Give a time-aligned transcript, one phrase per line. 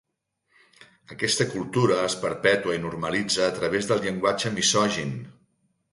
[1.15, 5.17] Aquesta cultura es perpetua i normalitza a través del llenguatge misogin.